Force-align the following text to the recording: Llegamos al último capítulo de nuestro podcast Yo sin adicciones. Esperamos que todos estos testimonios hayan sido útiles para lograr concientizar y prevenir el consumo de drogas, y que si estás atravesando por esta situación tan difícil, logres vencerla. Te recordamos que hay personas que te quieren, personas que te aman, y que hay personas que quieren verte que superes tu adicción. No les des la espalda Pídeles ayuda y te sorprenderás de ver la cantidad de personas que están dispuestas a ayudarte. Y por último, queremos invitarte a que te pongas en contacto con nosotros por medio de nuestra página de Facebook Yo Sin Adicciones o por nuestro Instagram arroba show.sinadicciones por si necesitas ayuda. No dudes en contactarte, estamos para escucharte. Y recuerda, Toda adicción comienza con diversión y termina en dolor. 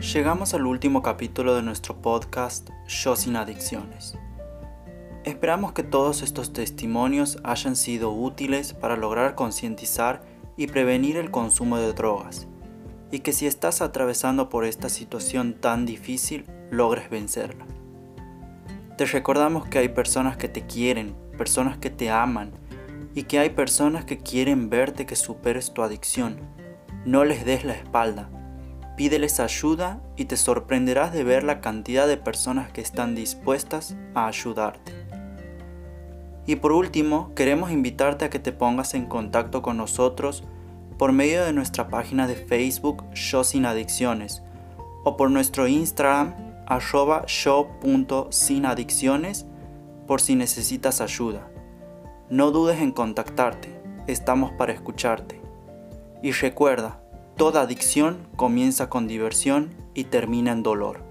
Llegamos 0.00 0.54
al 0.54 0.64
último 0.64 1.02
capítulo 1.02 1.54
de 1.54 1.60
nuestro 1.60 2.00
podcast 2.00 2.70
Yo 2.88 3.16
sin 3.16 3.36
adicciones. 3.36 4.16
Esperamos 5.24 5.72
que 5.72 5.82
todos 5.82 6.22
estos 6.22 6.54
testimonios 6.54 7.36
hayan 7.44 7.76
sido 7.76 8.10
útiles 8.10 8.72
para 8.72 8.96
lograr 8.96 9.34
concientizar 9.34 10.22
y 10.56 10.68
prevenir 10.68 11.18
el 11.18 11.30
consumo 11.30 11.76
de 11.76 11.92
drogas, 11.92 12.48
y 13.10 13.18
que 13.18 13.34
si 13.34 13.46
estás 13.46 13.82
atravesando 13.82 14.48
por 14.48 14.64
esta 14.64 14.88
situación 14.88 15.52
tan 15.52 15.84
difícil, 15.84 16.46
logres 16.70 17.10
vencerla. 17.10 17.66
Te 18.96 19.04
recordamos 19.04 19.68
que 19.68 19.80
hay 19.80 19.90
personas 19.90 20.38
que 20.38 20.48
te 20.48 20.64
quieren, 20.64 21.14
personas 21.36 21.76
que 21.76 21.90
te 21.90 22.08
aman, 22.08 22.52
y 23.14 23.24
que 23.24 23.38
hay 23.38 23.50
personas 23.50 24.06
que 24.06 24.16
quieren 24.16 24.70
verte 24.70 25.04
que 25.04 25.14
superes 25.14 25.74
tu 25.74 25.82
adicción. 25.82 26.38
No 27.04 27.26
les 27.26 27.44
des 27.44 27.66
la 27.66 27.74
espalda 27.74 28.30
Pídeles 29.00 29.40
ayuda 29.40 29.98
y 30.16 30.26
te 30.26 30.36
sorprenderás 30.36 31.14
de 31.14 31.24
ver 31.24 31.42
la 31.42 31.62
cantidad 31.62 32.06
de 32.06 32.18
personas 32.18 32.70
que 32.70 32.82
están 32.82 33.14
dispuestas 33.14 33.96
a 34.14 34.26
ayudarte. 34.26 34.92
Y 36.44 36.56
por 36.56 36.72
último, 36.72 37.32
queremos 37.34 37.70
invitarte 37.70 38.26
a 38.26 38.28
que 38.28 38.38
te 38.38 38.52
pongas 38.52 38.92
en 38.92 39.06
contacto 39.06 39.62
con 39.62 39.78
nosotros 39.78 40.44
por 40.98 41.12
medio 41.12 41.46
de 41.46 41.54
nuestra 41.54 41.88
página 41.88 42.26
de 42.26 42.36
Facebook 42.36 43.06
Yo 43.14 43.42
Sin 43.42 43.64
Adicciones 43.64 44.42
o 45.02 45.16
por 45.16 45.30
nuestro 45.30 45.66
Instagram 45.66 46.34
arroba 46.66 47.24
show.sinadicciones 47.26 49.46
por 50.06 50.20
si 50.20 50.34
necesitas 50.34 51.00
ayuda. 51.00 51.48
No 52.28 52.50
dudes 52.50 52.82
en 52.82 52.92
contactarte, 52.92 53.80
estamos 54.06 54.52
para 54.58 54.74
escucharte. 54.74 55.40
Y 56.22 56.32
recuerda, 56.32 57.00
Toda 57.40 57.62
adicción 57.62 58.18
comienza 58.36 58.90
con 58.90 59.08
diversión 59.08 59.70
y 59.94 60.04
termina 60.04 60.52
en 60.52 60.62
dolor. 60.62 61.02